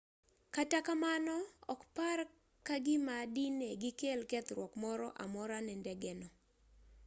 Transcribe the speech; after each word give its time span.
kata 0.55 0.79
kamano 0.87 1.35
ok 1.73 1.81
par 1.95 2.19
ka 2.67 2.75
gima 2.85 3.17
dine 3.35 3.69
gikel 3.81 4.19
kethruok 4.31 4.73
moro 4.83 5.07
amora 5.23 5.57
ne 5.65 5.73
ndegeno 5.81 6.27